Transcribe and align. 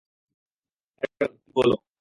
Harold, 1.01 1.35
please 1.37 1.51
বলো। 1.55 1.75